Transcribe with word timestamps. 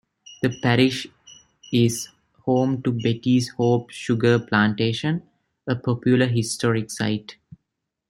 The 0.41 0.49
parish 0.63 1.05
is 1.71 2.07
home 2.45 2.81
to 2.81 2.91
Betty's 2.91 3.49
Hope 3.49 3.91
Sugar 3.91 4.39
Plantation, 4.39 5.21
a 5.67 5.75
popular 5.75 6.25
historic 6.25 6.89
site. 6.89 7.35